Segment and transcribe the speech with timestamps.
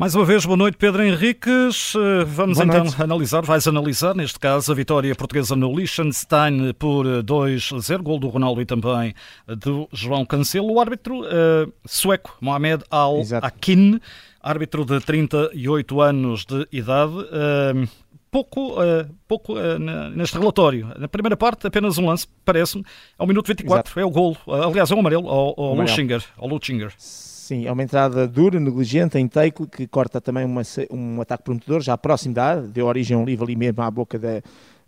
[0.00, 1.92] Mais uma vez, boa noite, Pedro Henriques.
[1.96, 3.02] Eh, vamos boa então noite.
[3.02, 8.62] analisar, vais analisar, neste caso, a vitória portuguesa no Liechtenstein por 2-0, gol do Ronaldo
[8.62, 9.12] e também
[9.48, 10.72] do João Cancelo.
[10.72, 13.98] O árbitro uh, sueco, Mohamed Al-Akin,
[14.40, 17.14] árbitro de 38 anos de idade.
[17.14, 17.88] Uh,
[18.30, 19.80] pouco, uh, pouco uh,
[20.14, 20.92] neste relatório.
[20.96, 22.84] Na primeira parte, apenas um lance, parece-me,
[23.18, 23.98] ao minuto 24, Exato.
[23.98, 24.36] é o gol.
[24.64, 26.92] aliás, é o amarelo ao, ao, Luchinger, ao Luchinger.
[27.48, 31.80] Sim, é uma entrada dura, negligente, em take, que corta também uma, um ataque prometedor,
[31.80, 34.42] já próximo da área, deu origem a um livro ali mesmo à boca da,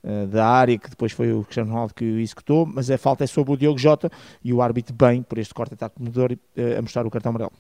[0.05, 3.25] eh, da área, que depois foi o Cristiano Ronaldo que o executou, mas a falta
[3.25, 4.11] é sobre o Diogo Jota
[4.45, 7.51] e o árbitro bem por este corte ataque prometedor eh, a mostrar o cartão amarelo.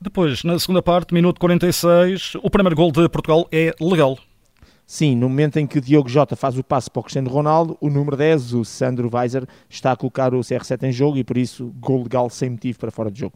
[0.00, 4.16] Depois, na segunda parte, minuto 46, o primeiro gol de Portugal é legal.
[4.86, 7.76] Sim, no momento em que o Diogo Jota faz o passe para o Cristiano Ronaldo,
[7.82, 11.36] o número 10, o Sandro Weiser, está a colocar o CR7 em jogo e por
[11.36, 13.34] isso gol legal sem motivo para fora de jogo.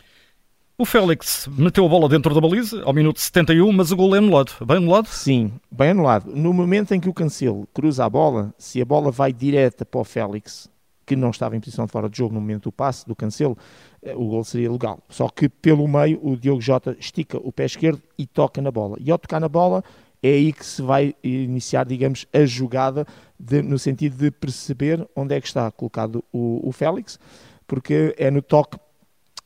[0.78, 4.18] O Félix meteu a bola dentro da baliza ao minuto 71, mas o gol é
[4.18, 4.52] anulado.
[4.64, 5.06] Bem anulado?
[5.06, 6.34] Sim, bem anulado.
[6.34, 10.00] No momento em que o Cancelo cruza a bola, se a bola vai direta para
[10.00, 10.70] o Félix,
[11.04, 13.56] que não estava em posição de fora de jogo no momento do passe do Cancelo,
[14.02, 14.98] eh, o gol seria legal.
[15.10, 18.96] Só que pelo meio o Diogo Jota estica o pé esquerdo e toca na bola.
[18.98, 19.84] E ao tocar na bola
[20.22, 23.06] é aí que se vai iniciar, digamos, a jogada
[23.38, 27.18] de, no sentido de perceber onde é que está colocado o, o Félix,
[27.66, 28.78] porque é no toque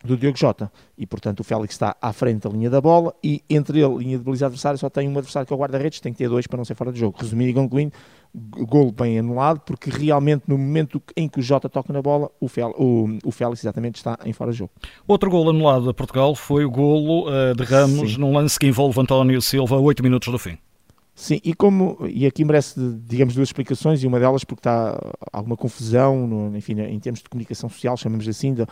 [0.06, 0.70] do Diogo Jota.
[0.96, 3.94] E, portanto, o Félix está à frente da linha da bola e entre ele e
[3.94, 6.18] a linha de baliza adversária só tem um adversário que é o guarda-redes, tem que
[6.18, 7.18] ter dois para não ser fora de jogo.
[7.18, 7.92] Resumindo e concluindo,
[8.34, 12.48] golo bem anulado, porque realmente no momento em que o Jota toca na bola, o,
[12.48, 14.70] Fel, o, o Félix exatamente está em fora de jogo.
[15.06, 18.20] Outro golo anulado a Portugal foi o golo uh, de Ramos Sim.
[18.20, 20.58] num lance que envolve António Silva a 8 minutos do fim.
[21.18, 25.00] Sim, e como e aqui merece, digamos, duas explicações, e uma delas porque está
[25.32, 28.66] alguma confusão, no, enfim, em termos de comunicação social, chamamos assim, de, uh,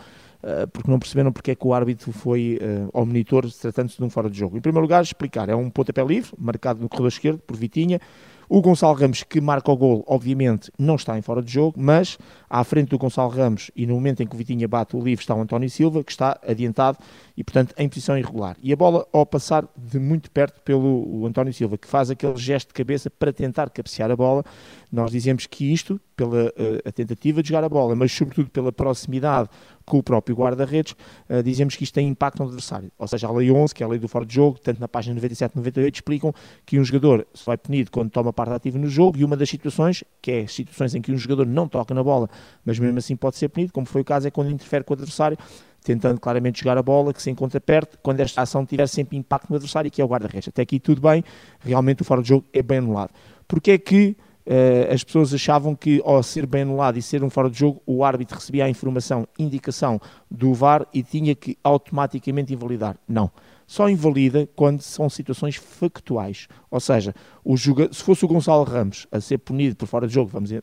[0.71, 4.11] porque não perceberam porque é que o árbitro foi uh, ao monitor tratando-se de um
[4.11, 4.57] fora de jogo.
[4.57, 7.99] Em primeiro lugar, explicar, é um pontapé livre, marcado no corredor esquerdo por Vitinha,
[8.47, 12.17] o Gonçalo Ramos, que marca o gol, obviamente não está em fora de jogo, mas
[12.49, 15.23] à frente do Gonçalo Ramos e no momento em que o Vitinha bate o livre
[15.23, 16.97] está o António Silva, que está adiantado
[17.35, 18.55] e, portanto, em posição irregular.
[18.61, 22.69] E a bola, ao passar de muito perto pelo António Silva, que faz aquele gesto
[22.69, 24.43] de cabeça para tentar cabecear a bola,
[24.91, 29.49] nós dizemos que isto, pela uh, tentativa de jogar a bola, mas sobretudo pela proximidade
[29.85, 30.95] com o próprio guarda-redes,
[31.29, 32.91] uh, dizemos que isto tem impacto no adversário.
[32.97, 34.87] Ou seja, a Lei 11, que é a lei do fora de jogo, tanto na
[34.87, 36.33] página 97 e 98, explicam
[36.65, 39.49] que um jogador se vai punido quando toma parte ativa no jogo e uma das
[39.49, 42.29] situações, que é situações em que um jogador não toca na bola,
[42.63, 44.95] mas mesmo assim pode ser punido, como foi o caso, é quando interfere com o
[44.95, 45.37] adversário,
[45.83, 49.49] tentando claramente jogar a bola, que se encontra perto, quando esta ação tiver sempre impacto
[49.49, 50.47] no adversário, que é o guarda-redes.
[50.47, 51.23] Até aqui tudo bem,
[51.59, 53.11] realmente o fora de jogo é bem anulado.
[53.47, 57.29] Porque é que Uh, as pessoas achavam que, ao ser bem anulado e ser um
[57.29, 62.53] fora de jogo, o árbitro recebia a informação, indicação do VAR e tinha que automaticamente
[62.53, 62.95] invalidar.
[63.07, 63.31] Não.
[63.65, 66.47] Só invalida quando são situações factuais.
[66.69, 67.15] Ou seja,
[67.55, 67.89] joga...
[67.91, 70.61] se fosse o Gonçalo Ramos a ser punido por fora de jogo, vamos, uh,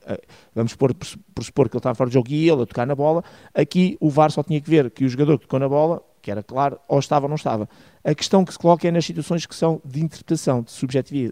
[0.54, 2.94] vamos por, por supor que ele estava fora de jogo e ele a tocar na
[2.94, 6.00] bola, aqui o VAR só tinha que ver que o jogador que tocou na bola
[6.22, 7.68] que era claro, ou estava ou não estava.
[8.04, 10.70] A questão que se coloca é nas situações que são de interpretação, de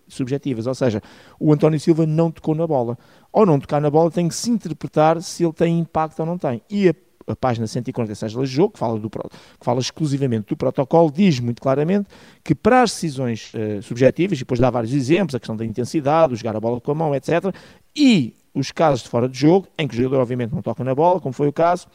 [0.08, 1.00] subjetivas, ou seja,
[1.38, 2.98] o António Silva não tocou na bola.
[3.32, 6.36] Ou não tocar na bola tem que se interpretar se ele tem impacto ou não
[6.36, 6.60] tem.
[6.68, 6.94] E a,
[7.28, 9.18] a página 146 da Jogo, que fala, do, que
[9.60, 12.08] fala exclusivamente do protocolo, diz muito claramente
[12.42, 16.34] que para as decisões uh, subjetivas, e depois dá vários exemplos, a questão da intensidade,
[16.34, 17.54] o jogar a bola com a mão, etc.,
[17.94, 20.94] e os casos de fora de jogo, em que o jogador obviamente não toca na
[20.94, 21.86] bola, como foi o caso,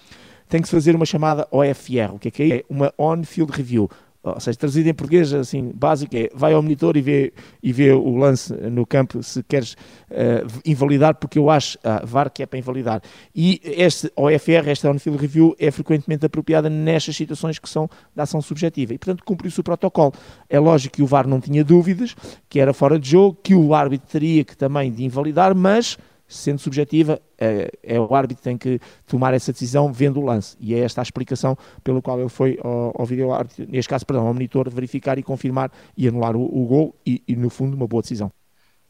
[0.48, 2.14] tem que se fazer uma chamada OFR.
[2.14, 2.64] O que é que é?
[2.70, 3.90] Uma On-Field Review.
[4.26, 7.92] Ou seja, trazido em português assim, básico, é vai ao monitor e vê, e vê
[7.92, 12.46] o lance no campo se queres uh, invalidar, porque eu acho, ah, VAR que é
[12.48, 13.02] para invalidar.
[13.36, 18.42] E este OFR, esta On-Field Review, é frequentemente apropriada nestas situações que são da ação
[18.42, 18.96] subjetiva.
[18.96, 20.14] E, portanto, cumpriu-se o protocolo.
[20.50, 22.16] É lógico que o VAR não tinha dúvidas,
[22.50, 26.60] que era fora de jogo, que o árbitro teria que também de invalidar, mas sendo
[26.60, 30.58] subjetiva, é, é, o árbitro que tem que tomar essa decisão vendo o lance.
[30.60, 34.06] E é esta a explicação pelo qual ele foi ao, ao vídeo árbitro, neste caso,
[34.06, 37.76] perdão, ao monitor, verificar e confirmar e anular o, o gol e, e, no fundo,
[37.76, 38.32] uma boa decisão.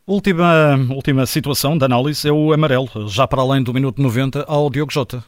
[0.08, 4.70] Última, última situação de análise é o amarelo, já para além do minuto 90, ao
[4.70, 5.24] Diogo Jota.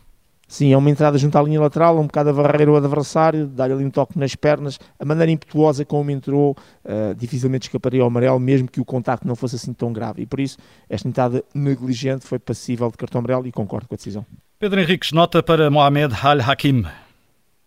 [0.47, 3.73] Sim, é uma entrada junto à linha lateral, um bocado a varrer o adversário, dar-lhe
[3.73, 4.79] ali um toque nas pernas.
[4.97, 6.55] A maneira impetuosa como entrou,
[6.85, 10.21] uh, dificilmente escaparia ao amarelo, mesmo que o contacto não fosse assim tão grave.
[10.21, 10.57] E por isso,
[10.89, 14.25] esta entrada negligente foi passível de cartão amarelo e concordo com a decisão.
[14.57, 16.85] Pedro Henriques, nota para Mohamed Al-Hakim.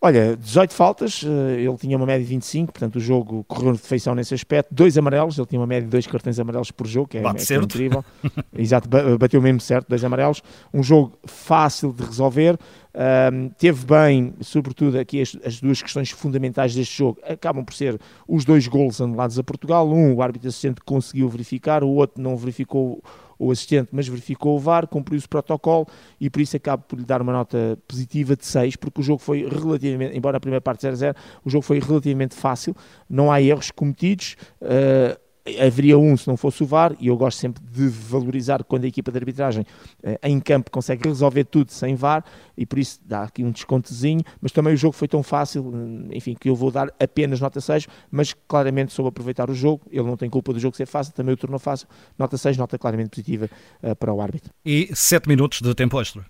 [0.02, 3.78] Olha, 18 faltas, eh, ele tinha uma média de 25, portanto o jogo correu de
[3.78, 4.74] feição nesse aspecto.
[4.74, 7.52] Dois amarelos, ele tinha uma média de dois cartões amarelos por jogo, que é, Bate
[7.52, 8.02] é, incrível.
[8.56, 8.88] Exato,
[9.18, 10.42] bateu mesmo certo, dois amarelos.
[10.72, 12.58] Um jogo fácil de resolver.
[12.92, 18.00] Um, teve bem, sobretudo aqui as, as, duas questões fundamentais deste jogo, acabam por ser
[18.26, 19.88] os dois golos anulados a Portugal.
[19.88, 23.02] Um, o árbitro assistente conseguiu verificar, o outro não verificou
[23.38, 25.86] o assistente, mas verificou o VAR, cumpriu-se o protocolo
[26.20, 29.20] e por isso acabo por lhe dar uma nota positiva de 6, porque o jogo
[29.20, 32.76] foi relativamente, embora a primeira parte 0-0, o jogo foi relativamente fácil,
[33.08, 34.36] não há erros cometidos.
[34.60, 35.29] Uh,
[35.60, 38.86] haveria um se não fosse o VAR, e eu gosto sempre de valorizar quando a
[38.86, 39.66] equipa de arbitragem
[40.02, 42.24] eh, em campo consegue resolver tudo sem VAR,
[42.56, 45.72] e por isso dá aqui um descontezinho, mas também o jogo foi tão fácil,
[46.10, 49.82] eh, enfim, que eu vou dar apenas nota 6, mas claramente soube aproveitar o jogo,
[49.90, 51.88] ele não tem culpa do jogo ser fácil, também o tornou fácil,
[52.18, 53.48] nota 6, nota claramente positiva
[53.82, 54.52] uh, para o árbitro.
[54.64, 56.24] E 7 minutos de tempo extra.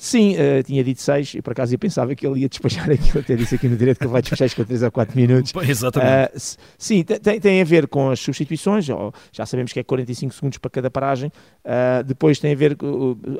[0.00, 3.18] Sim, uh, tinha dito 6 e por acaso eu pensava que ele ia despachar aquilo,
[3.18, 5.52] até disse aqui no direito que ele vai despachar com 3 ou 4 minutos.
[5.68, 6.36] Exatamente.
[6.36, 8.86] Uh, sim, tem, tem a ver com as substituições,
[9.32, 11.32] já sabemos que é 45 segundos para cada paragem.
[11.64, 12.76] Uh, depois tem a ver,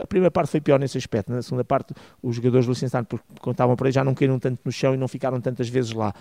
[0.02, 3.24] a primeira parte foi pior nesse aspecto, na segunda parte os jogadores do Licenciado, porque
[3.40, 6.12] contavam por aí, já não caíram tanto no chão e não ficaram tantas vezes lá.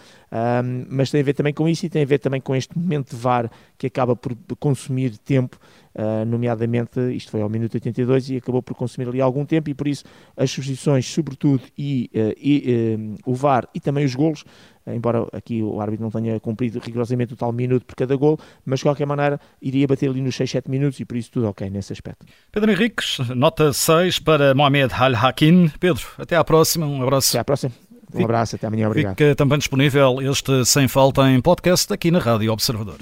[0.87, 3.15] mas tem a ver também com isso e tem a ver também com este momento
[3.15, 5.57] de VAR que acaba por consumir tempo
[5.97, 9.73] Uh, nomeadamente, isto foi ao minuto 82 e acabou por consumir ali algum tempo e
[9.73, 10.03] por isso
[10.35, 14.43] as substituições, sobretudo, e, uh, e uh, o VAR e também os golos,
[14.85, 18.79] embora aqui o árbitro não tenha cumprido rigorosamente o tal minuto por cada gol, mas
[18.79, 21.67] de qualquer maneira iria bater ali nos 6, 7 minutos e por isso tudo ok
[21.67, 22.27] nesse aspecto.
[22.51, 25.71] Pedro Henriques, nota 6 para Mohamed Al-Hakim.
[25.79, 27.31] Pedro, até à próxima, um abraço.
[27.31, 27.73] Até à próxima.
[28.13, 29.17] Um abraço, até amanhã, obrigado.
[29.17, 32.97] Fica também disponível este Sem Falta em podcast aqui na Rádio Observador.